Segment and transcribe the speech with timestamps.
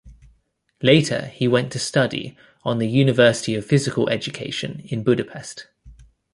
[0.81, 5.67] Later he went to study on the University of Physical Education in Budapest.